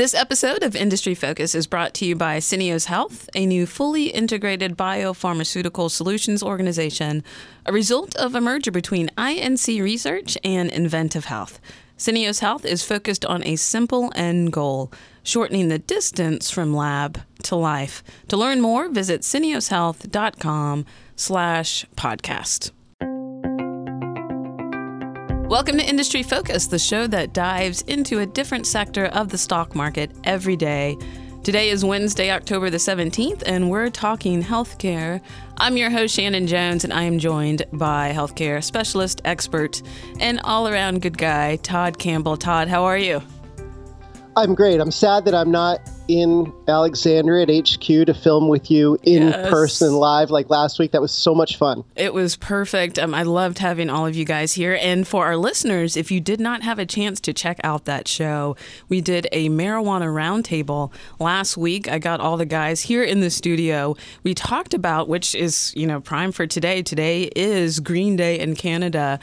[0.00, 4.06] This episode of Industry Focus is brought to you by Syneos Health, a new fully
[4.06, 7.22] integrated biopharmaceutical solutions organization,
[7.66, 11.60] a result of a merger between INC Research and inVentiv Health.
[11.98, 14.90] Syneos Health is focused on a simple end goal,
[15.22, 18.02] shortening the distance from lab to life.
[18.28, 22.70] To learn more, visit syneoshealth.com slash podcast.
[25.50, 29.74] Welcome to Industry Focus, the show that dives into a different sector of the stock
[29.74, 30.96] market every day.
[31.42, 35.20] Today is Wednesday, October the 17th, and we're talking healthcare.
[35.56, 39.82] I'm your host, Shannon Jones, and I am joined by healthcare specialist, expert,
[40.20, 42.36] and all around good guy, Todd Campbell.
[42.36, 43.20] Todd, how are you?
[44.36, 44.80] I'm great.
[44.80, 45.80] I'm sad that I'm not
[46.10, 49.48] in Alexandria at HQ to film with you in yes.
[49.48, 50.90] person live like last week.
[50.90, 51.84] That was so much fun.
[51.94, 52.98] It was perfect.
[52.98, 54.76] Um, I loved having all of you guys here.
[54.80, 58.08] And for our listeners, if you did not have a chance to check out that
[58.08, 58.56] show,
[58.88, 61.88] we did a marijuana roundtable last week.
[61.88, 63.96] I got all the guys here in the studio.
[64.24, 66.82] We talked about, which is, you know, prime for today.
[66.82, 69.20] Today is Green Day in Canada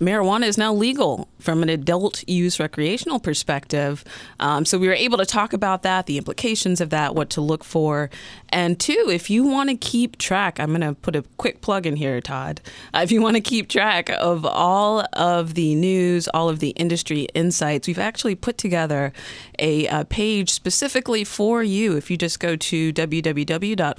[0.00, 4.04] marijuana is now legal from an adult use recreational perspective.
[4.40, 7.40] Um, so we were able to talk about that, the implications of that, what to
[7.40, 8.10] look for.
[8.48, 11.86] And two, if you want to keep track, I'm going to put a quick plug
[11.86, 12.60] in here, Todd.
[12.94, 16.70] Uh, if you want to keep track of all of the news, all of the
[16.70, 19.12] industry insights, we've actually put together
[19.58, 21.96] a, a page specifically for you.
[21.96, 23.98] If you just go to www.fool.com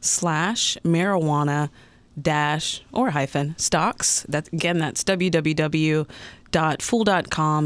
[0.00, 1.70] slash marijuana
[2.20, 4.24] dash or hyphen stocks.
[4.28, 6.08] That again, that's www.fool.com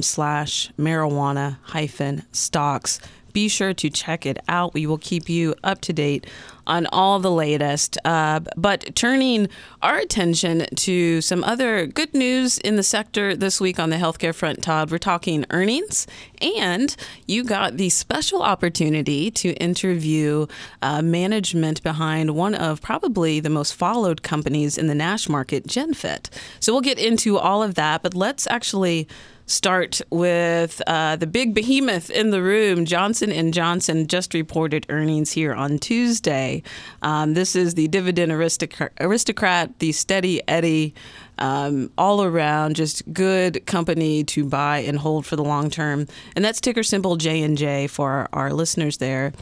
[0.03, 3.01] slash marijuana hyphen stocks.
[3.33, 4.73] Be sure to check it out.
[4.73, 6.27] We will keep you up to date
[6.67, 7.99] on all the latest.
[8.05, 9.49] Uh, but turning
[9.83, 14.35] our attention to some other good news in the sector this week on the healthcare
[14.35, 16.07] front, Todd, we're talking earnings.
[16.43, 16.95] And
[17.27, 20.47] you got the special opportunity to interview
[20.83, 26.29] uh, management behind one of probably the most followed companies in the NASH market, GenFit.
[26.61, 29.09] So we'll get into all of that, but let's actually
[29.47, 32.85] start with uh, the big behemoth in the room.
[32.85, 36.63] Johnson Johnson just reported earnings here on Tuesday.
[37.03, 40.95] Um, this is the dividend aristocrat, aristocrat the steady Eddie.
[41.39, 46.43] Um, all around, just good company to buy and hold for the long term, and
[46.43, 49.35] that's ticker symbol J and J for our, our listeners there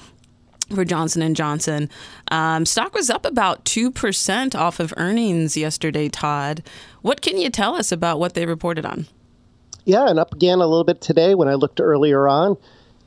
[0.74, 1.88] for Johnson and Johnson.
[2.32, 6.08] Um, stock was up about two percent off of earnings yesterday.
[6.08, 6.64] Todd,
[7.02, 9.06] what can you tell us about what they reported on?
[9.84, 12.56] Yeah, and up again a little bit today when I looked earlier on.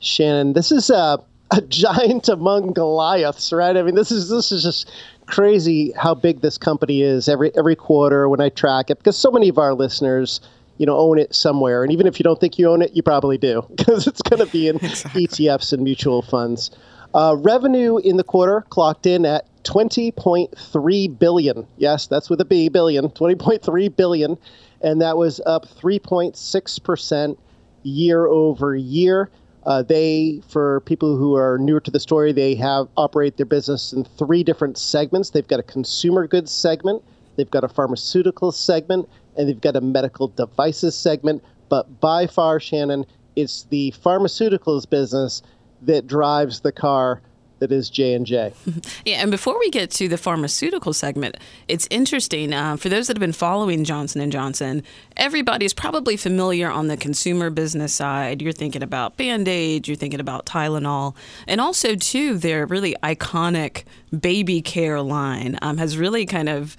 [0.00, 1.18] Shannon, this is a,
[1.50, 3.76] a giant among Goliaths, right?
[3.76, 4.90] I mean, this is this is just
[5.26, 9.30] crazy how big this company is every every quarter when I track it because so
[9.30, 10.40] many of our listeners
[10.78, 13.02] you know own it somewhere and even if you don't think you own it you
[13.02, 15.26] probably do because it's going to be in exactly.
[15.26, 16.70] etfs and mutual funds
[17.14, 22.70] uh, revenue in the quarter clocked in at 20.3 billion yes that's with a b
[22.70, 24.38] billion 20.3 billion
[24.80, 27.36] and that was up 3.6%
[27.82, 29.30] year over year.
[29.64, 33.92] Uh, they, for people who are newer to the story, they have operate their business
[33.92, 35.30] in three different segments.
[35.30, 37.02] They've got a consumer goods segment,
[37.36, 41.42] they've got a pharmaceutical segment, and they've got a medical devices segment.
[41.68, 43.04] But by far, Shannon,
[43.36, 45.42] it's the pharmaceuticals business
[45.82, 47.20] that drives the car
[47.58, 48.52] that is J and J.
[49.04, 51.36] Yeah, and before we get to the pharmaceutical segment,
[51.66, 54.82] it's interesting uh, for those that have been following Johnson and Johnson.
[55.16, 58.42] Everybody's probably familiar on the consumer business side.
[58.42, 61.14] You're thinking about Band Aid, you're thinking about Tylenol,
[61.46, 63.84] and also too their really iconic
[64.18, 66.76] baby care line um, has really kind of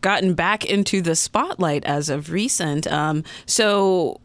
[0.00, 2.86] gotten back into the spotlight as of recent.
[2.86, 4.20] Um, so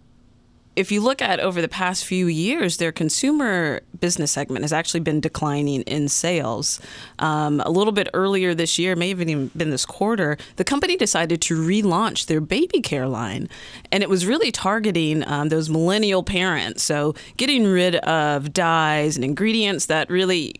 [0.75, 4.99] if you look at over the past few years, their consumer business segment has actually
[5.01, 6.79] been declining in sales.
[7.19, 11.41] Um, a little bit earlier this year, may even been this quarter, the company decided
[11.41, 13.49] to relaunch their baby care line.
[13.91, 16.83] And it was really targeting um, those millennial parents.
[16.83, 20.55] So getting rid of dyes and ingredients that really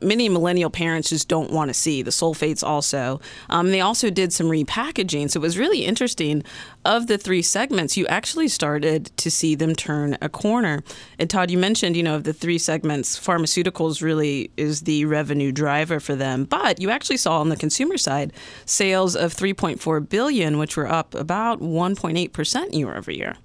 [0.00, 3.20] many millennial parents just don't want to see the sulfates also.
[3.48, 6.42] Um, they also did some repackaging so it was really interesting.
[6.84, 10.82] Of the three segments you actually started to see them turn a corner.
[11.18, 15.52] And todd you mentioned you know of the three segments pharmaceuticals really is the revenue
[15.52, 16.44] driver for them.
[16.44, 18.32] But you actually saw on the consumer side
[18.64, 23.36] sales of 3.4 billion which were up about 1.8% year over year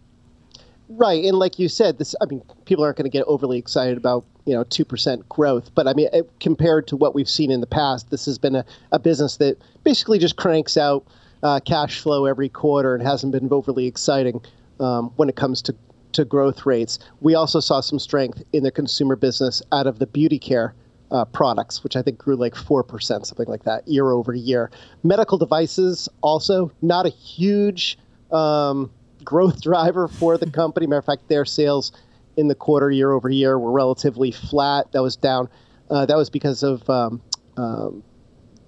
[0.96, 3.98] Right, and like you said, this I mean, people aren't going to get overly excited
[3.98, 7.50] about you know two percent growth, but I mean, it, compared to what we've seen
[7.50, 11.06] in the past, this has been a, a business that basically just cranks out
[11.42, 14.40] uh, cash flow every quarter and hasn't been overly exciting
[14.80, 15.76] um, when it comes to
[16.12, 17.00] to growth rates.
[17.22, 20.76] We also saw some strength in the consumer business out of the beauty care
[21.10, 24.70] uh, products, which I think grew like 4%, something like that, year over year.
[25.04, 27.98] Medical devices also not a huge
[28.32, 28.92] um,
[29.24, 30.88] growth driver for the company.
[30.88, 31.92] Matter of fact, their sales
[32.38, 34.92] in the quarter year over year were relatively flat.
[34.92, 35.50] That was down.
[35.90, 37.22] Uh, that was because of um,
[37.58, 38.04] um,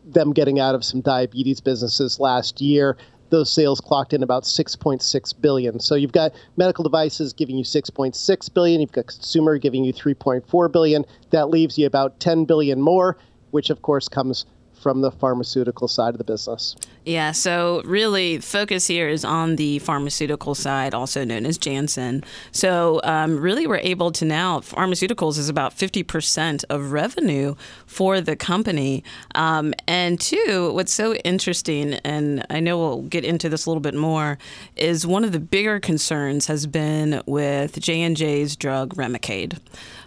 [0.06, 2.98] them getting out of some diabetes businesses last year
[3.30, 5.80] those sales clocked in about 6.6 billion.
[5.80, 10.72] So you've got medical devices giving you 6.6 billion, you've got consumer giving you 3.4
[10.72, 11.06] billion.
[11.32, 13.18] That leaves you about 10 billion more,
[13.52, 14.46] which of course comes
[14.86, 16.76] from the pharmaceutical side of the business.
[17.06, 22.24] Yeah, so really, focus here is on the pharmaceutical side, also known as Janssen.
[22.52, 27.56] So, um, really, we're able to now, pharmaceuticals is about 50% of revenue
[27.88, 29.04] for the company.
[29.34, 33.82] Um, and two, what's so interesting, and I know we'll get into this a little
[33.82, 34.38] bit more,
[34.76, 39.58] is one of the bigger concerns has been with J&J's drug Remicade.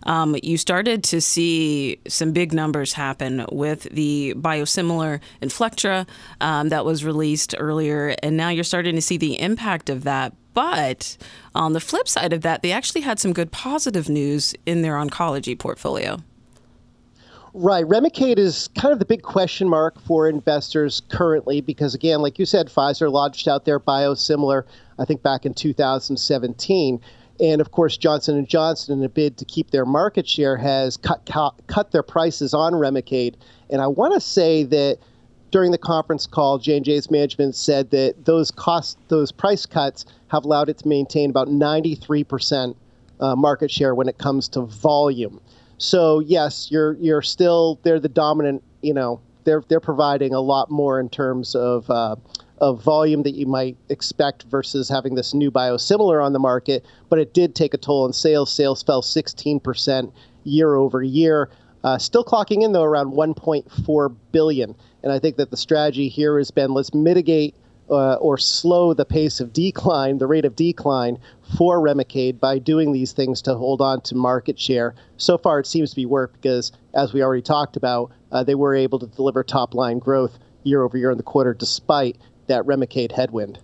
[0.05, 6.07] Um, you started to see some big numbers happen with the biosimilar Inflectra
[6.41, 10.35] um, that was released earlier, and now you're starting to see the impact of that.
[10.55, 11.17] But
[11.55, 14.95] on the flip side of that, they actually had some good positive news in their
[14.95, 16.19] oncology portfolio.
[17.55, 17.85] Right.
[17.85, 22.47] Remicade is kind of the big question mark for investors currently because, again, like you
[22.47, 24.65] said, Pfizer launched out their biosimilar,
[24.99, 27.01] I think, back in 2017.
[27.41, 30.97] And of course, Johnson & Johnson, in a bid to keep their market share, has
[30.97, 33.35] cut, cut, cut their prices on Remicade.
[33.71, 34.99] And I want to say that
[35.51, 40.69] during the conference call, J&J's management said that those cost, those price cuts have allowed
[40.69, 42.75] it to maintain about 93%
[43.21, 45.41] uh, market share when it comes to volume.
[45.79, 48.63] So yes, you're you're still they're the dominant.
[48.83, 52.17] You know, they're they're providing a lot more in terms of uh,
[52.61, 56.85] of volume that you might expect versus having this new biosimilar on the market.
[57.09, 58.53] But it did take a toll on sales.
[58.53, 60.13] Sales fell 16%
[60.45, 61.51] year over year.
[61.85, 64.75] Uh, still clocking in though around 1.4 billion.
[65.03, 67.55] And I think that the strategy here has been let's mitigate
[67.91, 71.19] uh, or slow the pace of decline, the rate of decline
[71.57, 74.95] for Remicade by doing these things to hold on to market share.
[75.17, 78.55] So far, it seems to be work because, as we already talked about, uh, they
[78.55, 82.65] were able to deliver top line growth year over year in the quarter despite that
[82.65, 83.59] Remicade headwind.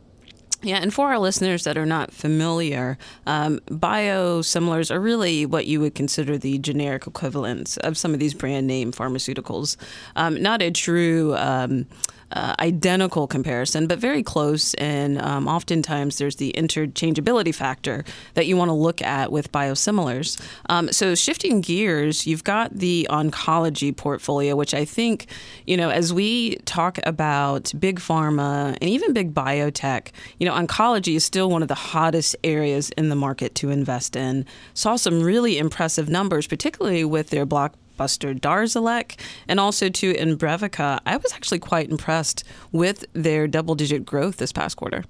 [0.65, 2.97] Yeah, and for our listeners that are not familiar,
[3.27, 8.33] um, biosimilars are really what you would consider the generic equivalents of some of these
[8.33, 9.77] brand name pharmaceuticals.
[10.17, 11.87] Um, not a true um,
[12.35, 14.75] uh, identical comparison, but very close.
[14.75, 18.05] And um, oftentimes there's the interchangeability factor
[18.35, 20.41] that you want to look at with biosimilars.
[20.69, 25.27] Um, so shifting gears, you've got the oncology portfolio, which I think,
[25.65, 30.09] you know, as we talk about big pharma and even big biotech,
[30.39, 34.17] you know, oncology is still one of the hottest areas in the market to invest
[34.17, 34.45] in.
[34.75, 39.19] Saw some really impressive numbers, particularly with their block Buster Darzalex
[39.49, 41.01] and also to Imbruvica.
[41.07, 45.05] I was actually quite impressed with their double digit growth this past quarter.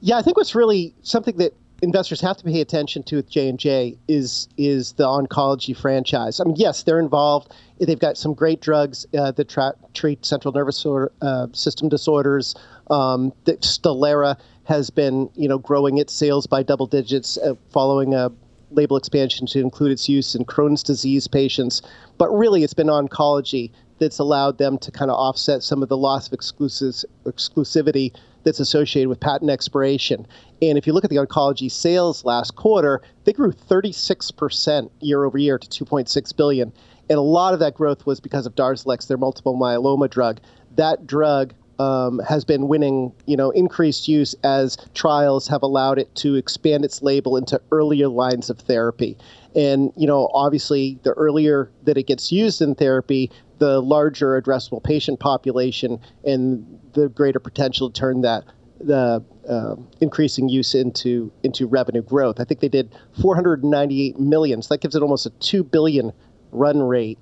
[0.00, 3.48] Yeah, I think what's really something that investors have to pay attention to with J
[3.48, 6.40] and J is is the oncology franchise.
[6.40, 7.52] I mean, yes, they're involved.
[7.80, 12.54] They've got some great drugs uh, that tra- treat central nervous uh, system disorders.
[12.90, 18.30] Um, Stelara has been, you know, growing its sales by double digits uh, following a
[18.70, 21.82] label expansion to include its use in Crohn's disease patients.
[22.18, 25.96] But really, it's been oncology that's allowed them to kind of offset some of the
[25.96, 28.14] loss of exclusivity
[28.44, 30.26] that's associated with patent expiration.
[30.62, 35.36] And if you look at the oncology sales last quarter, they grew 36% year over
[35.36, 36.72] year to 2.6 billion.
[37.10, 40.40] And a lot of that growth was because of Darzalex, their multiple myeloma drug.
[40.76, 46.12] That drug um, has been winning, you know, increased use as trials have allowed it
[46.16, 49.16] to expand its label into earlier lines of therapy.
[49.54, 54.82] And you know, obviously, the earlier that it gets used in therapy, the larger addressable
[54.82, 58.44] patient population and the greater potential to turn that
[58.80, 62.40] the uh, increasing use into into revenue growth.
[62.40, 66.12] I think they did 498 million, so that gives it almost a two billion
[66.50, 67.18] run rate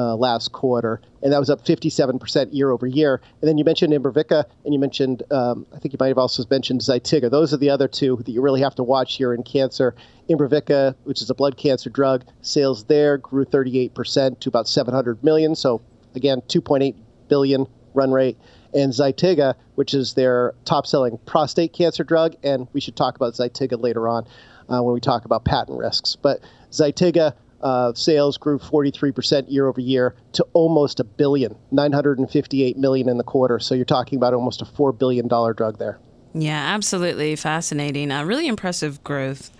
[0.00, 3.20] uh, last quarter, and that was up 57% year over year.
[3.40, 6.42] And then you mentioned Imbruvica, and you mentioned, um, I think you might have also
[6.50, 7.30] mentioned Zytiga.
[7.30, 9.94] Those are the other two that you really have to watch here in cancer.
[10.30, 15.54] Imbruvica, which is a blood cancer drug, sales there grew 38% to about 700 million.
[15.54, 15.82] So
[16.14, 16.94] again, 2.8
[17.28, 18.38] billion run rate.
[18.72, 23.78] And Zytiga, which is their top-selling prostate cancer drug, and we should talk about Zytiga
[23.82, 24.26] later on
[24.70, 26.16] uh, when we talk about patent risks.
[26.16, 26.40] But
[26.70, 33.18] Zytiga uh, sales grew 43% year over year to almost a billion, 958 million in
[33.18, 33.58] the quarter.
[33.58, 35.98] So you're talking about almost a $4 billion drug there.
[36.32, 38.10] Yeah, absolutely fascinating.
[38.10, 39.50] Uh, really impressive growth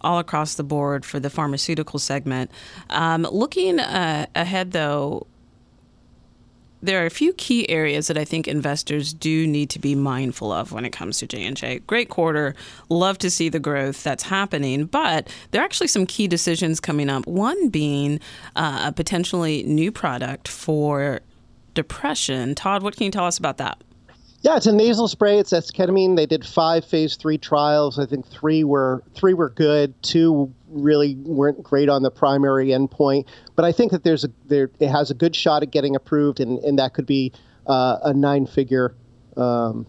[0.00, 2.50] all across the board for the pharmaceutical segment.
[2.90, 5.26] Um, looking uh, ahead, though,
[6.82, 10.52] there are a few key areas that I think investors do need to be mindful
[10.52, 11.80] of when it comes to J&J.
[11.80, 12.54] Great quarter,
[12.88, 17.08] love to see the growth that's happening, but there are actually some key decisions coming
[17.08, 17.26] up.
[17.26, 18.20] One being
[18.54, 21.20] uh, a potentially new product for
[21.74, 22.54] depression.
[22.54, 23.82] Todd, what can you tell us about that?
[24.46, 25.40] Yeah, it's a nasal spray.
[25.40, 26.14] It's esketamine.
[26.14, 27.98] They did five phase three trials.
[27.98, 30.00] I think three were three were good.
[30.04, 33.26] Two really weren't great on the primary endpoint.
[33.56, 36.38] But I think that there's a there it has a good shot at getting approved,
[36.38, 37.32] and, and that could be
[37.66, 38.94] uh, a nine figure
[39.36, 39.84] um,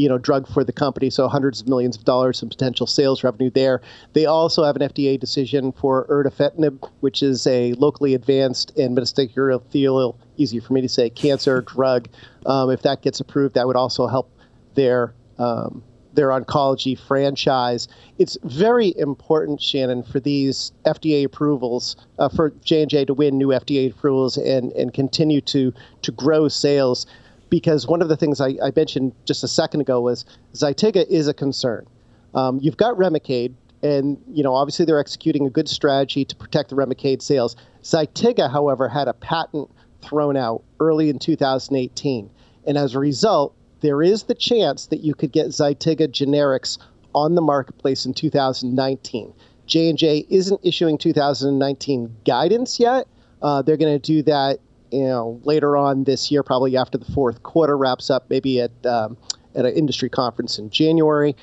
[0.00, 3.22] you know drug for the company, so hundreds of millions of dollars in potential sales
[3.22, 3.82] revenue there.
[4.14, 9.34] They also have an FDA decision for erdafitinib, which is a locally advanced and metastatic
[9.34, 12.08] urothelial, easy for me to say, cancer drug.
[12.46, 14.32] Um, if that gets approved, that would also help
[14.74, 15.82] their um,
[16.14, 17.86] their oncology franchise.
[18.18, 23.36] It's very important, Shannon, for these FDA approvals, uh, for J and J to win
[23.36, 27.06] new FDA approvals and and continue to to grow sales
[27.50, 31.28] because one of the things I, I mentioned just a second ago was Zytiga is
[31.28, 31.86] a concern.
[32.34, 33.52] Um, you've got Remicade,
[33.82, 37.56] and you know obviously they're executing a good strategy to protect the Remicade sales.
[37.82, 39.68] Zytiga, however, had a patent
[40.00, 42.30] thrown out early in 2018,
[42.66, 46.78] and as a result, there is the chance that you could get Zytiga generics
[47.14, 49.32] on the marketplace in 2019.
[49.66, 53.06] J&J isn't issuing 2019 guidance yet.
[53.40, 54.58] Uh, they're going to do that
[54.90, 58.86] you know later on this year, probably after the fourth quarter wraps up, maybe at
[58.86, 59.16] um,
[59.54, 61.34] at an industry conference in January.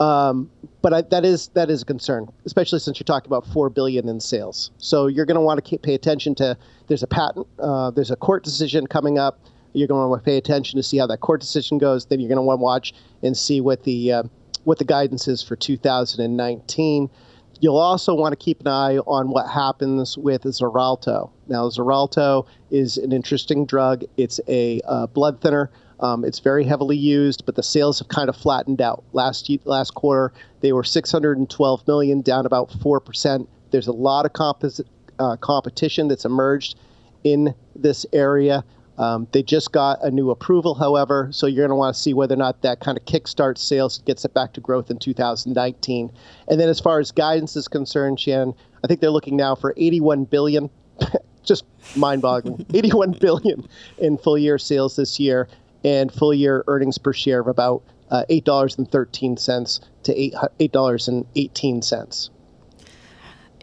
[0.00, 0.50] Um,
[0.82, 4.08] but I, that is that is a concern, especially since you're talking about four billion
[4.08, 4.70] in sales.
[4.78, 6.56] So you're going to want to pay attention to.
[6.88, 7.46] There's a patent.
[7.58, 9.38] Uh, there's a court decision coming up.
[9.72, 12.06] You're going to want to pay attention to see how that court decision goes.
[12.06, 14.22] Then you're going to want to watch and see what the uh,
[14.64, 17.10] what the guidance is for 2019.
[17.64, 21.30] You'll also want to keep an eye on what happens with Xarelto.
[21.48, 24.04] Now, Xarelto is an interesting drug.
[24.18, 25.70] It's a uh, blood thinner.
[26.00, 29.02] Um, it's very heavily used, but the sales have kind of flattened out.
[29.14, 33.48] Last last quarter, they were 612 million, down about four percent.
[33.70, 34.86] There's a lot of composite,
[35.18, 36.78] uh, competition that's emerged
[37.22, 38.62] in this area.
[38.98, 42.14] Um, they just got a new approval, however, so you're going to want to see
[42.14, 46.10] whether or not that kind of kickstarts sales, gets it back to growth in 2019.
[46.48, 49.74] And then, as far as guidance is concerned, Shannon, I think they're looking now for
[49.76, 50.70] 81 billion.
[51.42, 51.64] just
[51.96, 52.64] mind-boggling.
[52.74, 53.66] 81 billion
[53.98, 55.48] in full-year sales this year,
[55.84, 62.30] and full-year earnings per share of about uh, $8.13 to $8.18.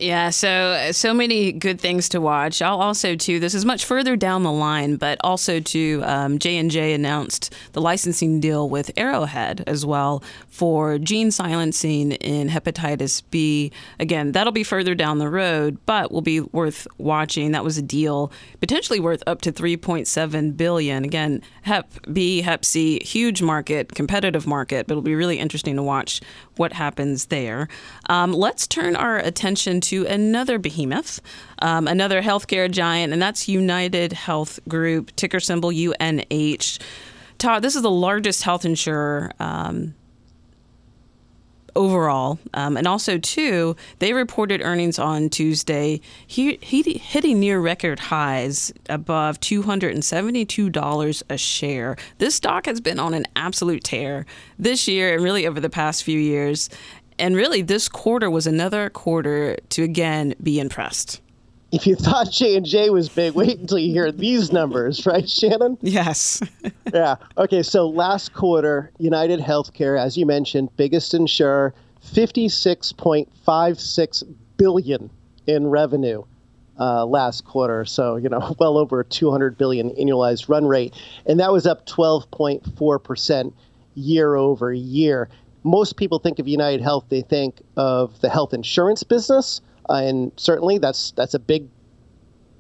[0.02, 2.60] Yeah, so so many good things to watch.
[2.60, 3.40] I'll also too.
[3.40, 7.54] This is much further down the line, but also to um, J and J announced
[7.74, 13.72] the licensing deal with Arrowhead as well for gene silencing in hepatitis B.
[14.00, 17.52] Again, that'll be further down the road, but will be worth watching.
[17.52, 21.06] That was a deal potentially worth up to 3.7 billion.
[21.06, 25.84] Again, Hep B, Hep C, huge market, competitive market, but it'll be really interesting to
[25.84, 26.22] watch
[26.62, 27.68] what happens there.
[28.08, 31.20] Um, let's turn our attention to another behemoth,
[31.60, 36.78] um, another healthcare giant, and that's United Health Group, ticker symbol UNH.
[37.40, 39.32] Todd, this is the largest health insurer.
[39.40, 39.96] Um,
[41.76, 42.40] overall.
[42.54, 48.74] Um, and also, too, they reported earnings on Tuesday, he, he, hitting near record highs
[48.90, 51.98] above $272 a share.
[52.18, 54.26] This stock has been on an absolute tear
[54.60, 56.70] this year and really over the past few years
[57.20, 61.22] and really this quarter was another quarter to again be impressed
[61.72, 65.30] if you thought J and J was big, wait until you hear these numbers, right,
[65.30, 65.78] Shannon?
[65.82, 66.42] Yes.
[66.94, 67.16] yeah.
[67.38, 67.64] Okay.
[67.64, 74.24] So last quarter, United Healthcare, as you mentioned, biggest insurer, fifty-six point five six
[74.58, 75.10] billion
[75.48, 76.24] in revenue
[76.80, 77.86] uh, last quarter.
[77.86, 80.94] So you know, well over two hundred billion annualized run rate,
[81.26, 83.54] and that was up twelve point four percent
[83.96, 85.28] year over year
[85.64, 89.62] most people think of United Health, they think of the health insurance business,
[89.96, 91.68] and certainly that's that's a big,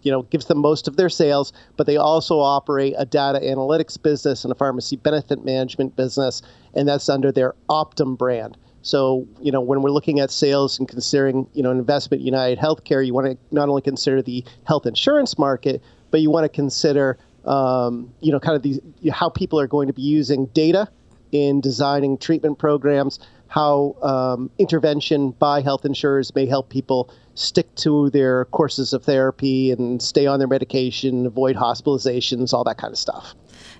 [0.03, 1.53] you know, gives them most of their sales.
[1.77, 6.41] But they also operate a data analytics business and a pharmacy benefit management business,
[6.73, 8.57] and that's under their Optum brand.
[8.83, 12.57] So, you know, when we're looking at sales and considering, you know, an investment United
[12.57, 16.50] Healthcare, you want to not only consider the health insurance market, but you want to
[16.50, 18.79] consider, um, you know, kind of these
[19.11, 20.89] how people are going to be using data
[21.31, 28.09] in designing treatment programs, how um, intervention by health insurers may help people stick to
[28.09, 32.97] their courses of therapy and stay on their medication, avoid hospitalizations, all that kind of
[32.97, 33.33] stuff.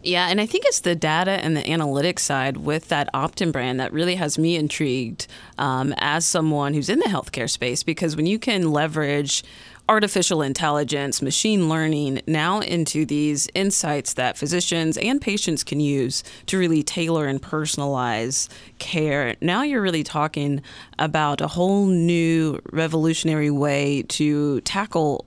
[0.04, 3.80] Yeah, and I think it's the data and the analytics side with that Optum brand
[3.80, 5.28] that really has me intrigued
[5.60, 9.44] um, as someone who's in the healthcare space because when you can leverage
[9.92, 16.58] artificial intelligence, machine learning now into these insights that physicians and patients can use to
[16.58, 18.48] really tailor and personalize
[18.80, 19.36] care.
[19.42, 20.62] Now you're really talking
[20.98, 25.26] about a whole new revolutionary way to tackle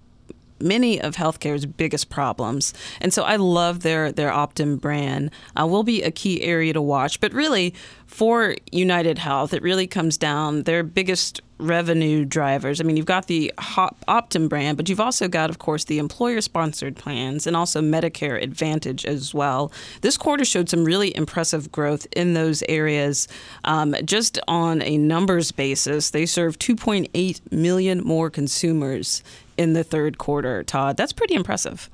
[0.65, 2.75] many of healthcare's biggest problems.
[3.01, 5.31] And so I love their their Optum brand.
[5.57, 7.21] Uh, will be a key area to watch.
[7.21, 7.75] But really,
[8.07, 12.81] for United Health, it really comes down their biggest revenue drivers.
[12.81, 16.41] I mean, you've got the Optum brand, but you've also got, of course, the employer
[16.41, 19.73] sponsored plans and also Medicare Advantage as well.
[20.01, 23.29] This quarter showed some really impressive growth in those areas.
[23.65, 29.23] Um, just on a numbers basis, they serve 2.8 million more consumers
[29.57, 30.97] in the third quarter, Todd.
[30.97, 31.91] That's pretty impressive.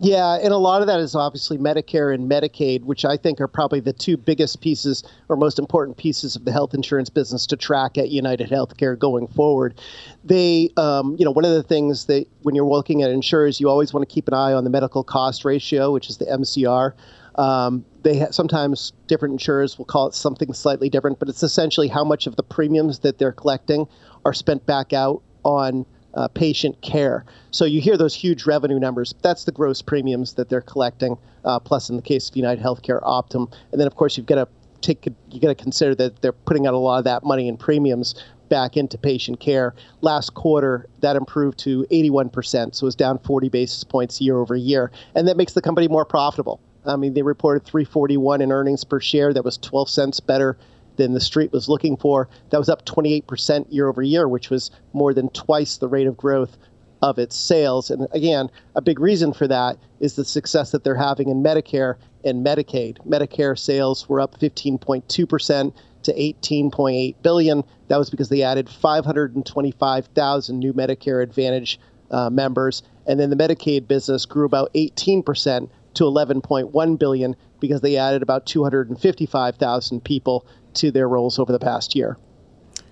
[0.00, 3.48] Yeah, and a lot of that is obviously Medicare and Medicaid, which I think are
[3.48, 7.56] probably the two biggest pieces or most important pieces of the health insurance business to
[7.56, 9.80] track at United Healthcare going forward.
[10.24, 13.68] They, um, you know, one of the things that when you're looking at insurers, you
[13.68, 16.92] always want to keep an eye on the medical cost ratio, which is the MCR.
[17.34, 21.88] Um, they ha- sometimes different insurers will call it something slightly different, but it's essentially
[21.88, 23.88] how much of the premiums that they're collecting
[24.24, 27.24] are spent back out on uh, patient care.
[27.50, 29.14] So you hear those huge revenue numbers.
[29.22, 33.02] That's the gross premiums that they're collecting, uh, plus in the case of United Healthcare,
[33.02, 34.48] Optum, and then of course you've got to
[34.80, 37.56] take you got to consider that they're putting out a lot of that money in
[37.56, 38.14] premiums
[38.48, 39.74] back into patient care.
[40.00, 44.90] Last quarter, that improved to 81%, so it's down 40 basis points year over year,
[45.14, 46.60] and that makes the company more profitable.
[46.86, 49.34] I mean, they reported 341 in earnings per share.
[49.34, 50.56] That was 12 cents better
[50.98, 52.28] than the street was looking for.
[52.50, 56.16] That was up 28% year over year, which was more than twice the rate of
[56.16, 56.58] growth
[57.00, 57.90] of its sales.
[57.90, 61.94] And again, a big reason for that is the success that they're having in Medicare
[62.24, 62.98] and Medicaid.
[63.06, 67.64] Medicare sales were up 15.2% to 18.8 billion.
[67.86, 71.78] That was because they added 525,000 new Medicare Advantage
[72.10, 77.96] uh, members, and then the Medicaid business grew about 18% to 11.1 billion because they
[77.96, 80.46] added about 255,000 people
[80.78, 82.18] to their rolls over the past year.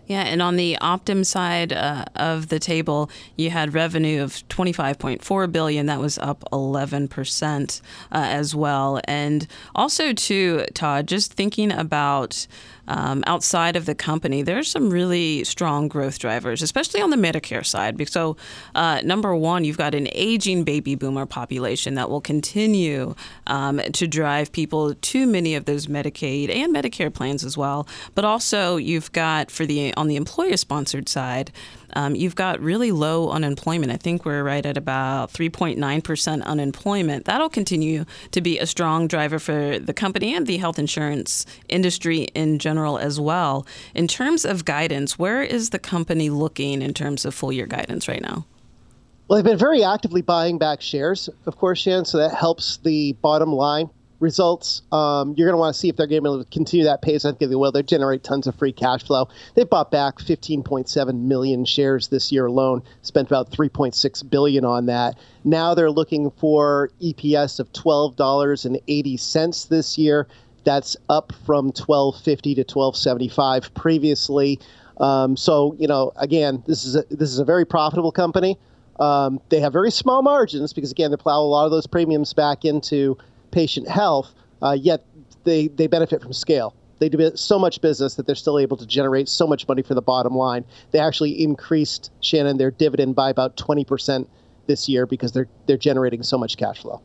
[0.07, 5.51] Yeah, and on the Optum side uh, of the table, you had revenue of 25.4
[5.53, 5.87] billion.
[5.87, 7.81] That was up 11 percent
[8.13, 9.01] uh, as well.
[9.05, 12.47] And also, too, Todd, just thinking about
[12.89, 17.65] um, outside of the company, there's some really strong growth drivers, especially on the Medicare
[17.65, 17.97] side.
[18.09, 18.37] So,
[18.75, 23.15] uh, number one, you've got an aging baby boomer population that will continue
[23.47, 27.89] um, to drive people to many of those Medicaid and Medicare plans as well.
[28.15, 31.53] But also, you've got for the on the employer sponsored side,
[31.97, 33.91] um, you've got really low unemployment.
[33.91, 37.25] I think we're right at about 3.9% unemployment.
[37.25, 42.25] That'll continue to be a strong driver for the company and the health insurance industry
[42.35, 43.67] in general as well.
[43.95, 48.09] In terms of guidance, where is the company looking in terms of full year guidance
[48.09, 48.45] right now?
[49.27, 53.15] Well, they've been very actively buying back shares, of course, Shan, so that helps the
[53.23, 53.89] bottom line
[54.21, 54.83] results.
[54.93, 56.85] Um, you're going to want to see if they're going to be able to continue
[56.85, 57.25] that pace.
[57.25, 57.73] I think they will.
[57.73, 59.29] They generate tons of free cash flow.
[59.55, 62.83] They've bought back 15.7 million shares this year alone.
[63.03, 65.19] Spent about 3.6 billion on that.
[65.45, 70.27] Now they're looking for EPS of $12.80 this year.
[70.65, 74.59] That's up from 12.50 to 12.75 previously.
[74.99, 78.59] Um, so you know, again, this is a, this is a very profitable company.
[78.99, 82.33] Um, they have very small margins because again, they plow a lot of those premiums
[82.33, 83.19] back into
[83.57, 85.03] patient health, uh, yet
[85.45, 86.75] they, they benefit from scale.
[86.99, 89.95] They do so much business that they're still able to generate so much money for
[89.95, 90.63] the bottom line.
[90.91, 94.27] They actually increased Shannon their dividend by about 20%
[94.67, 97.01] this year because they're they're generating so much cash flow.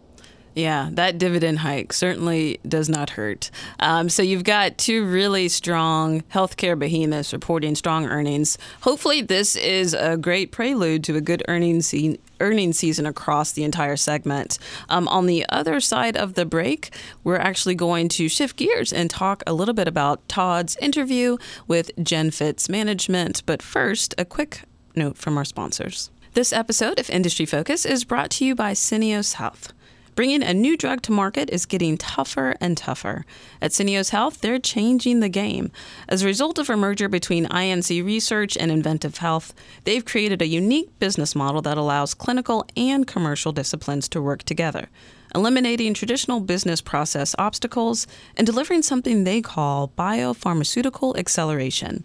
[0.53, 3.49] Yeah, that dividend hike certainly does not hurt.
[3.79, 8.57] Um, so you've got two really strong healthcare behemoths reporting strong earnings.
[8.81, 13.63] Hopefully, this is a great prelude to a good earnings se- earnings season across the
[13.63, 14.57] entire segment.
[14.89, 19.09] Um, on the other side of the break, we're actually going to shift gears and
[19.09, 21.37] talk a little bit about Todd's interview
[21.67, 23.43] with GenFit's Management.
[23.45, 24.63] But first, a quick
[24.95, 26.09] note from our sponsors.
[26.33, 29.73] This episode of Industry Focus is brought to you by Syneos Health.
[30.13, 33.25] Bringing a new drug to market is getting tougher and tougher.
[33.61, 35.71] At Syneos Health, they're changing the game.
[36.09, 39.53] As a result of a merger between INC Research and inVentiv Health,
[39.85, 44.89] they've created a unique business model that allows clinical and commercial disciplines to work together,
[45.33, 52.03] eliminating traditional business process obstacles and delivering something they call biopharmaceutical acceleration.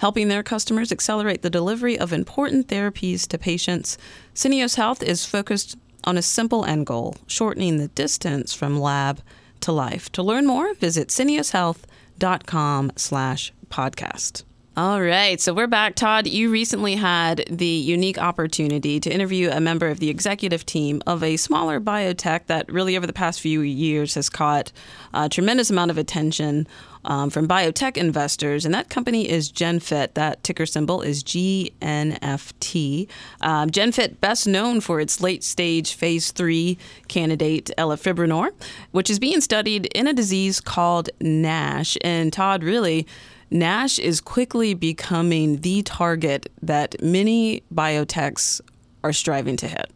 [0.00, 3.96] Helping their customers accelerate the delivery of important therapies to patients,
[4.34, 9.20] Syneos Health is focused on a simple end goal shortening the distance from lab
[9.60, 10.10] to life.
[10.12, 14.44] To learn more, visit syneoshealth.com slash podcast.
[14.78, 15.94] All right, so we're back.
[15.94, 21.02] Todd, you recently had the unique opportunity to interview a member of the executive team
[21.06, 24.72] of a smaller biotech that really, over the past few years, has caught
[25.14, 26.68] a tremendous amount of attention
[27.06, 30.14] um, from biotech investors, and that company is GenFit.
[30.14, 33.08] That ticker symbol is GNFT.
[33.40, 36.76] Um, GenFit, best known for its late stage phase three
[37.08, 38.50] candidate, elafibranor,
[38.90, 41.96] which is being studied in a disease called NASH.
[42.02, 43.06] And Todd, really,
[43.50, 48.60] NASH is quickly becoming the target that many biotechs
[49.04, 49.90] are striving to hit.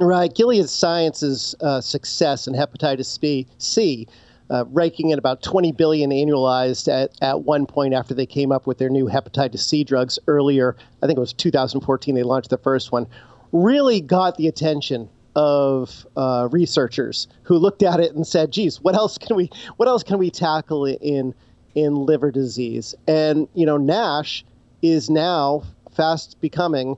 [0.00, 0.34] Right.
[0.34, 4.08] Gilead Sciences' uh, success in hepatitis B, C,
[4.50, 8.66] uh, ranking at about 20 billion annualized at, at one point after they came up
[8.66, 10.76] with their new hepatitis C drugs earlier.
[11.02, 13.06] I think it was 2014 they launched the first one.
[13.52, 18.96] Really got the attention of uh, researchers who looked at it and said, "Geez, what
[18.96, 21.34] else can we what else can we tackle in
[21.74, 22.94] in liver disease.
[23.06, 24.44] And, you know, NASH
[24.82, 25.62] is now
[25.94, 26.96] fast becoming,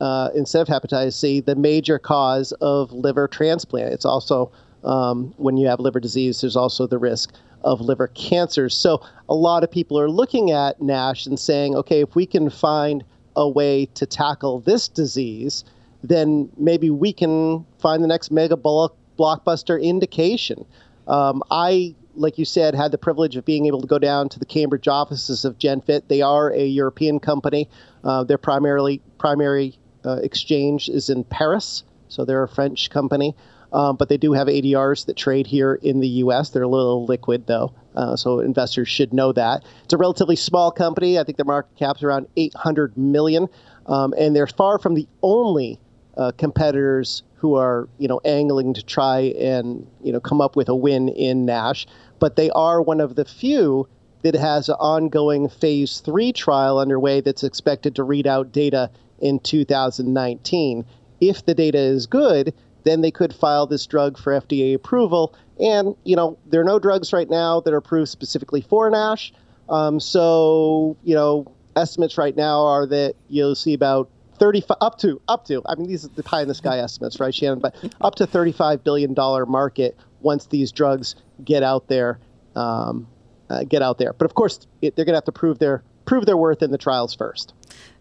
[0.00, 3.92] uh, instead of hepatitis C, the major cause of liver transplant.
[3.92, 4.50] It's also,
[4.84, 8.74] um, when you have liver disease, there's also the risk of liver cancers.
[8.74, 12.50] So a lot of people are looking at NASH and saying, okay, if we can
[12.50, 13.04] find
[13.36, 15.64] a way to tackle this disease,
[16.02, 20.64] then maybe we can find the next mega blockbuster indication.
[21.06, 24.38] Um, I like you said, had the privilege of being able to go down to
[24.38, 26.08] the Cambridge offices of GenFit.
[26.08, 27.68] They are a European company.
[28.04, 33.34] Uh, their primarily primary uh, exchange is in Paris, so they're a French company.
[33.72, 36.50] Um, but they do have ADRs that trade here in the U.S.
[36.50, 39.64] They're a little liquid, though, uh, so investors should know that.
[39.84, 41.18] It's a relatively small company.
[41.18, 43.48] I think their market cap's around 800 million,
[43.86, 45.80] um, and they're far from the only
[46.16, 50.68] uh, competitors who are you know angling to try and you know come up with
[50.68, 51.86] a win in Nash,
[52.18, 53.88] but they are one of the few
[54.22, 59.40] that has an ongoing phase three trial underway that's expected to read out data in
[59.40, 60.84] 2019.
[61.20, 65.34] If the data is good, then they could file this drug for FDA approval.
[65.60, 69.32] And you know there are no drugs right now that are approved specifically for Nash.
[69.68, 75.20] Um, so you know estimates right now are that you'll see about 35 up to
[75.28, 77.60] up to I mean these are the pie in the sky estimates, right, Shannon?
[77.60, 81.14] But up to 35 billion dollar market once these drugs
[81.44, 82.18] get out there,
[82.54, 83.06] um,
[83.50, 84.12] uh, get out there.
[84.12, 86.70] But of course, it, they're going to have to prove their prove their worth in
[86.70, 87.54] the trials first.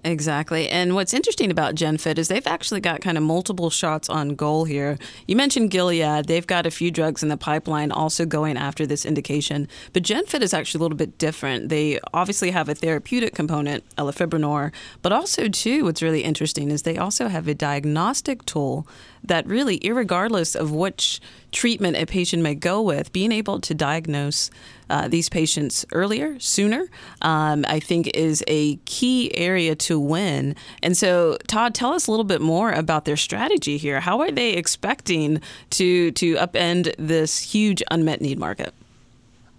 [0.03, 0.67] Exactly.
[0.67, 4.65] And what's interesting about GenFit is they've actually got kind of multiple shots on goal
[4.65, 4.97] here.
[5.27, 6.25] You mentioned Gilead.
[6.25, 9.67] They've got a few drugs in the pipeline also going after this indication.
[9.93, 11.69] But GenFit is actually a little bit different.
[11.69, 14.71] They obviously have a therapeutic component, elafibranor,
[15.03, 18.87] but also, too, what's really interesting is they also have a diagnostic tool
[19.23, 24.49] that really, regardless of which treatment a patient may go with, being able to diagnose
[24.89, 26.89] uh, these patients earlier, sooner,
[27.21, 30.55] um, I think is a key area to win.
[30.83, 33.99] And so, Todd, tell us a little bit more about their strategy here.
[34.01, 38.73] How are they expecting to to upend this huge unmet need market?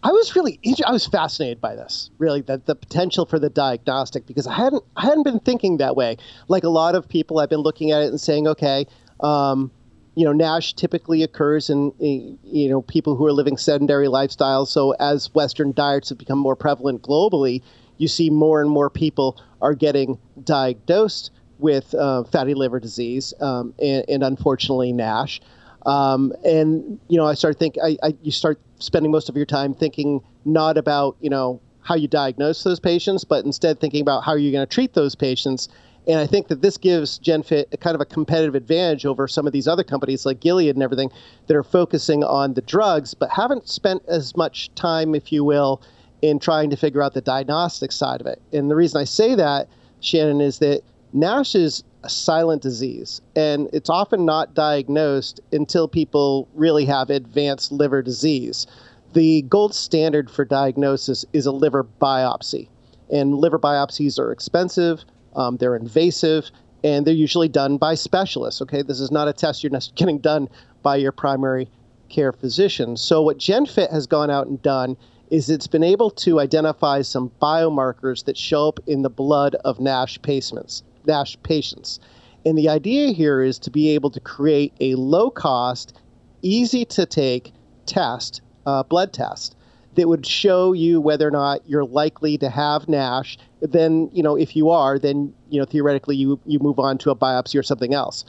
[0.04, 4.26] I was really I was fascinated by this, really, the, the potential for the diagnostic
[4.26, 6.16] because I hadn't I hadn't been thinking that way.
[6.48, 8.86] Like a lot of people, I've been looking at it and saying, okay,
[9.20, 9.70] um,
[10.14, 14.68] you know, NASH typically occurs in, in, you know people who are living sedentary lifestyles.
[14.68, 17.62] So as Western diets have become more prevalent globally,
[17.98, 23.72] you see more and more people are getting diagnosed with uh, fatty liver disease um,
[23.80, 25.40] and, and, unfortunately NASH.
[25.86, 29.46] Um, and you know, I start think I, I, you start spending most of your
[29.46, 34.24] time thinking not about you know how you diagnose those patients, but instead thinking about
[34.24, 35.68] how you're going to treat those patients
[36.06, 39.46] and I think that this gives GenFit a kind of a competitive advantage over some
[39.46, 41.10] of these other companies like Gilead and everything
[41.46, 45.80] that are focusing on the drugs, but haven't spent as much time, if you will,
[46.20, 48.42] in trying to figure out the diagnostic side of it.
[48.52, 49.68] And the reason I say that,
[50.00, 56.48] Shannon, is that NASH is a silent disease, and it's often not diagnosed until people
[56.54, 58.66] really have advanced liver disease.
[59.12, 62.66] The gold standard for diagnosis is a liver biopsy,
[63.12, 66.50] and liver biopsies are expensive um, they're invasive,
[66.84, 68.60] and they're usually done by specialists.
[68.62, 70.48] Okay, this is not a test you're getting done
[70.82, 71.68] by your primary
[72.08, 72.96] care physician.
[72.96, 74.96] So what GenFit has gone out and done
[75.30, 79.80] is it's been able to identify some biomarkers that show up in the blood of
[79.80, 80.82] NASH patients.
[81.06, 82.00] NASH patients.
[82.44, 85.96] And the idea here is to be able to create a low cost,
[86.42, 87.52] easy to take
[87.86, 89.56] test, uh, blood test
[89.94, 93.38] that would show you whether or not you're likely to have NASH.
[93.60, 97.10] Then, you know, if you are, then, you know, theoretically you, you move on to
[97.10, 98.24] a biopsy or something else.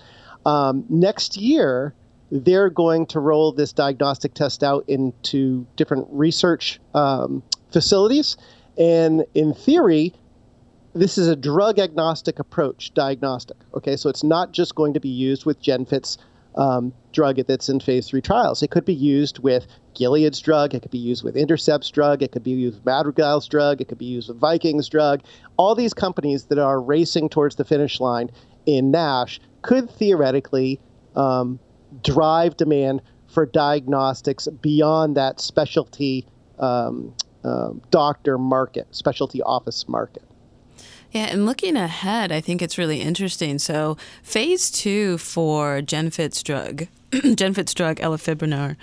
[0.46, 1.94] Um, next year,
[2.32, 8.38] they're going to roll this diagnostic test out into different research um, facilities.
[8.78, 10.14] And in theory,
[10.94, 13.58] this is a drug agnostic approach, diagnostic.
[13.76, 16.18] Okay, so it's not just going to be used with GenFit's
[16.56, 18.62] um, drug that's in phase three trials.
[18.62, 22.32] It could be used with Gilead's drug, it could be used with Intercept's drug, it
[22.32, 25.22] could be used with Madrigal's drug, it could be used with Viking's drug.
[25.58, 28.30] All these companies that are racing towards the finish line
[28.66, 30.80] in NASH could theoretically
[31.16, 31.60] um,
[32.04, 36.26] drive demand for diagnostics beyond that specialty
[36.60, 37.14] um,
[37.44, 40.24] uh, doctor market, specialty office market.
[41.14, 43.60] Yeah, and looking ahead, I think it's really interesting.
[43.60, 48.76] So, phase two for Genfit's drug, Genfit's drug elafibranor,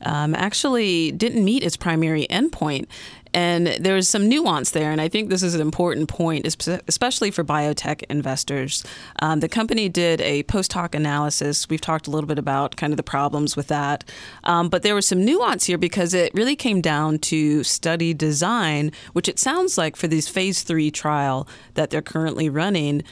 [0.00, 2.86] um, actually didn't meet its primary endpoint.
[3.34, 7.32] And there was some nuance there, and I think this is an important point, especially
[7.32, 8.84] for biotech investors.
[9.18, 11.68] Um, the company did a post hoc analysis.
[11.68, 14.04] We've talked a little bit about kind of the problems with that,
[14.44, 18.92] um, but there was some nuance here because it really came down to study design,
[19.14, 23.02] which it sounds like for this phase three trial that they're currently running,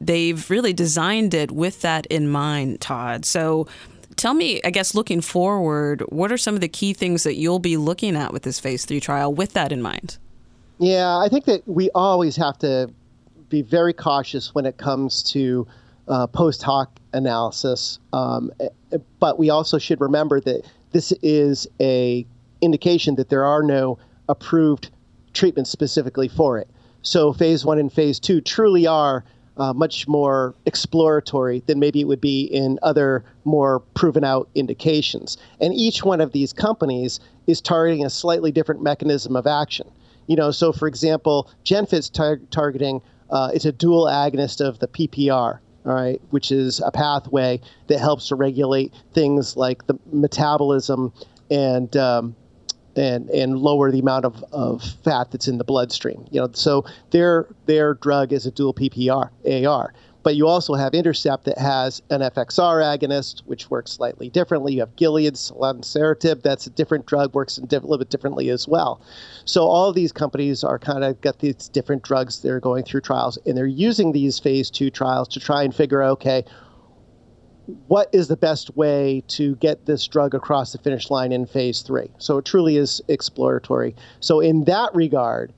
[0.00, 3.24] they've really designed it with that in mind, Todd.
[3.24, 3.66] So
[4.16, 7.58] Tell me, I guess, looking forward, what are some of the key things that you'll
[7.58, 10.16] be looking at with this phase three trial with that in mind?
[10.78, 12.90] Yeah, I think that we always have to
[13.48, 15.66] be very cautious when it comes to
[16.08, 17.98] uh, post hoc analysis.
[18.12, 18.50] Um,
[19.20, 22.26] but we also should remember that this is a
[22.62, 23.98] indication that there are no
[24.28, 24.90] approved
[25.34, 26.68] treatments specifically for it.
[27.02, 29.24] So phase one and phase two truly are
[29.56, 35.36] uh, much more exploratory than maybe it would be in other more proven out indications.
[35.60, 39.90] And each one of these companies is targeting a slightly different mechanism of action.
[40.26, 44.86] You know, so for example, Genfit's tar- targeting uh, it's a dual agonist of the
[44.86, 51.12] PPAR, all right, which is a pathway that helps to regulate things like the metabolism
[51.50, 52.36] and um,
[52.96, 56.26] and and lower the amount of, of fat that's in the bloodstream.
[56.30, 59.30] You know, so their their drug is a dual PPR
[59.66, 59.92] AR.
[60.26, 64.72] But you also have Intercept that has an FXR agonist, which works slightly differently.
[64.74, 69.00] You have Gilead's selonsertib, that's a different drug, works a little bit differently as well.
[69.44, 73.38] So all these companies are kind of got these different drugs they're going through trials,
[73.46, 76.44] and they're using these phase two trials to try and figure okay,
[77.88, 81.82] what is the best way to get this drug across the finish line in phase
[81.82, 82.08] three.
[82.18, 83.94] So it truly is exploratory.
[84.20, 85.52] So in that regard,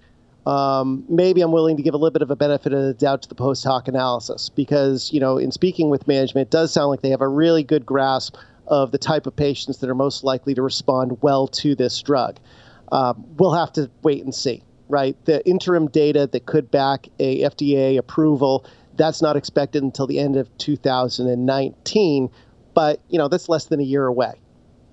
[0.47, 3.23] um, maybe I'm willing to give a little bit of a benefit of the doubt
[3.23, 6.89] to the post hoc analysis because, you know, in speaking with management, it does sound
[6.89, 10.25] like they have a really good grasp of the type of patients that are most
[10.25, 12.39] likely to respond well to this drug.
[12.93, 15.17] Um, we'll have to wait and see, right?
[15.27, 18.65] The interim data that could back a FDA approval
[18.99, 22.31] that's not expected until the end of 2019,
[22.75, 24.35] but you know that's less than a year away,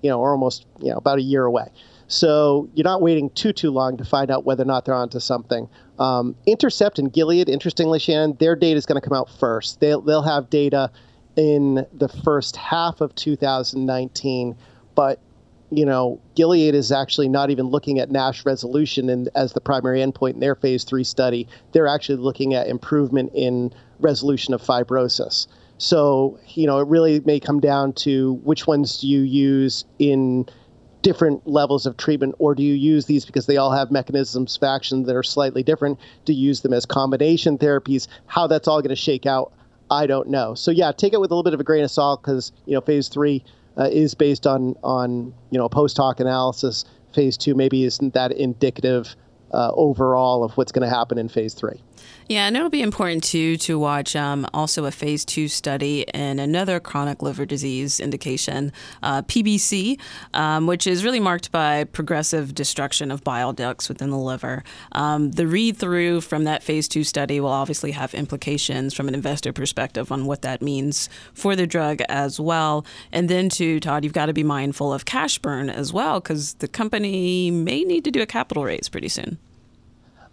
[0.02, 1.66] you know, or almost you know about a year away.
[2.08, 5.20] So you're not waiting too too long to find out whether or not they're onto
[5.20, 5.68] something.
[5.98, 9.80] Um, Intercept and Gilead, interestingly, Shannon, their data is going to come out first.
[9.80, 10.90] They'll they'll have data
[11.36, 14.56] in the first half of 2019,
[14.94, 15.20] but
[15.70, 20.00] you know, Gilead is actually not even looking at NASH resolution in, as the primary
[20.00, 21.48] endpoint in their phase three study.
[21.72, 25.46] They're actually looking at improvement in resolution of fibrosis.
[25.78, 30.46] So, you know, it really may come down to which ones do you use in
[31.02, 34.62] different levels of treatment, or do you use these because they all have mechanisms of
[34.62, 35.98] action that are slightly different?
[36.24, 38.08] Do you use them as combination therapies?
[38.26, 39.52] How that's all going to shake out,
[39.90, 40.54] I don't know.
[40.54, 42.74] So, yeah, take it with a little bit of a grain of salt because, you
[42.74, 43.44] know, phase three
[43.78, 46.84] uh, is based on on you know post hoc analysis.
[47.14, 49.16] Phase two maybe isn't that indicative
[49.52, 51.82] uh, overall of what's going to happen in phase three.
[52.28, 56.40] Yeah, and it'll be important too to watch um, also a phase two study in
[56.40, 58.72] another chronic liver disease indication,
[59.04, 60.00] uh, PBC,
[60.34, 64.64] um, which is really marked by progressive destruction of bile ducts within the liver.
[64.90, 69.14] Um, the read through from that phase two study will obviously have implications from an
[69.14, 72.84] investor perspective on what that means for the drug as well.
[73.12, 76.54] And then, too, Todd, you've got to be mindful of cash burn as well because
[76.54, 79.38] the company may need to do a capital raise pretty soon.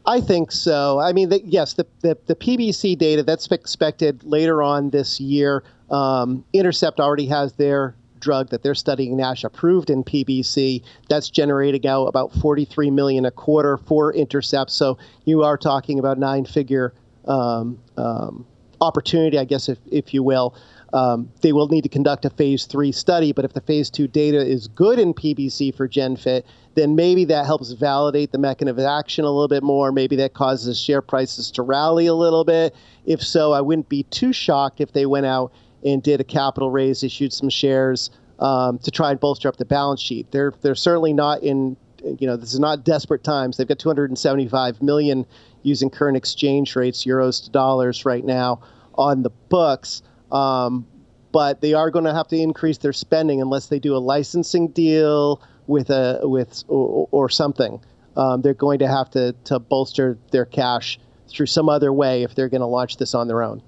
[0.05, 0.99] I think so.
[0.99, 5.63] I mean, the, yes, the, the, the, PBC data that's expected later on this year.
[5.89, 10.81] Um, Intercept already has their drug that they're studying NASH approved in PBC.
[11.09, 14.71] That's generating out about 43 million a quarter for Intercept.
[14.71, 16.93] So you are talking about nine-figure
[17.25, 18.45] um, um,
[18.81, 20.55] opportunity, I guess, if if you will.
[20.93, 24.07] Um, they will need to conduct a phase three study, but if the phase two
[24.07, 26.43] data is good in PBC for GenFit,
[26.75, 29.91] then maybe that helps validate the mechanism of action a little bit more.
[29.91, 32.75] Maybe that causes share prices to rally a little bit.
[33.05, 35.51] If so, I wouldn't be too shocked if they went out
[35.83, 39.65] and did a capital raise, issued some shares um, to try and bolster up the
[39.65, 40.31] balance sheet.
[40.31, 43.57] They're they're certainly not in you know this is not desperate times.
[43.57, 45.25] They've got 275 million
[45.63, 48.61] using current exchange rates, euros to dollars, right now
[48.95, 50.03] on the books.
[50.33, 50.87] Um,
[51.31, 54.67] but they are going to have to increase their spending unless they do a licensing
[54.67, 57.81] deal with a with or, or something.
[58.15, 62.35] Um, they're going to have to to bolster their cash through some other way if
[62.35, 63.61] they're going to launch this on their own.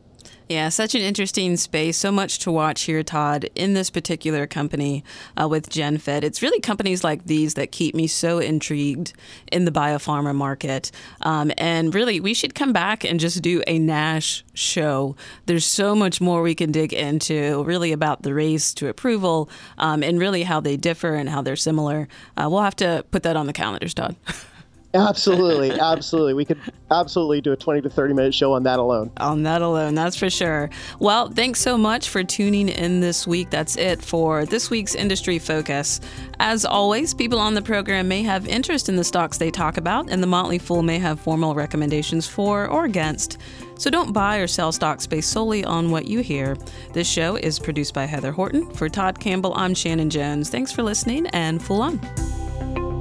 [0.48, 1.98] Yeah, such an interesting space.
[1.98, 5.04] So much to watch here, Todd, in this particular company
[5.42, 6.24] uh, with GenFit.
[6.24, 9.14] It's really companies like these that keep me so intrigued
[9.52, 10.92] in the biopharma market.
[11.22, 15.16] Um, and really, we should come back and just do a NASH show.
[15.48, 20.04] There's so much more we can dig into, really about the race to approval um,
[20.04, 22.08] and really how they differ and how they're similar.
[22.38, 24.16] Uh, we'll have to put that on the calendars, Todd.
[24.96, 26.34] Absolutely, absolutely.
[26.34, 26.60] We could
[26.92, 29.12] absolutely do a 20 to 30 minute show on that alone.
[29.18, 30.70] On that alone, that's for sure.
[31.00, 33.50] Well, thanks so much for tuning in this week.
[33.50, 36.00] That's it for this week's industry focus.
[36.40, 40.10] As always, people on the program may have interest in the stocks they talk about,
[40.10, 43.38] and the Motley Fool may have formal recommendations for or against.
[43.78, 46.56] So don't buy or sell stocks based solely on what you hear.
[46.94, 48.70] This show is produced by Heather Horton.
[48.72, 50.50] For Todd Campbell, I'm Shannon Jones.
[50.50, 52.95] Thanks for listening and Fool on.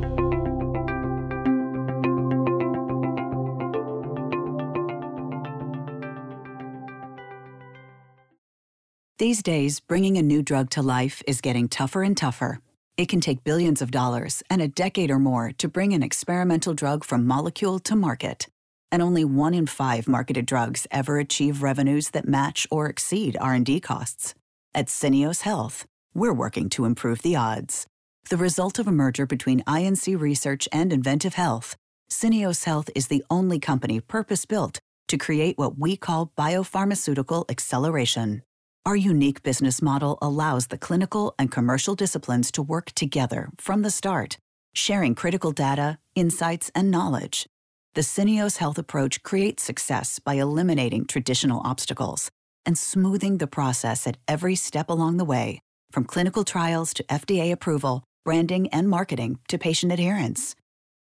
[9.18, 12.58] These days, bringing a new drug to life is getting tougher and tougher.
[12.96, 16.74] It can take billions of dollars and a decade or more to bring an experimental
[16.74, 18.48] drug from molecule to market.
[18.90, 23.78] And only 1 in 5 marketed drugs ever achieve revenues that match or exceed R&D
[23.80, 24.34] costs.
[24.74, 27.86] At Syneos Health, we're working to improve the odds.
[28.30, 31.76] The result of a merger between INC Research and inVentiv Health,
[32.10, 38.42] Syneos Health is the only company purpose-built to create what we call biopharmaceutical acceleration.
[38.86, 43.90] Our unique business model allows the clinical and commercial disciplines to work together from the
[43.90, 44.36] start,
[44.74, 47.46] sharing critical data, insights, and knowledge.
[47.94, 52.30] The Syneos Health approach creates success by eliminating traditional obstacles
[52.66, 57.50] and smoothing the process at every step along the way, from clinical trials to FDA
[57.52, 60.56] approval, branding and marketing to patient adherence.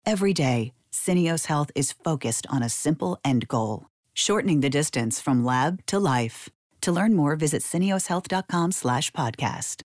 [0.05, 5.44] Every day, Syneos Health is focused on a simple end goal, shortening the distance from
[5.44, 6.48] lab to life.
[6.87, 9.83] To learn more, visit syneoshealth.com slash podcast.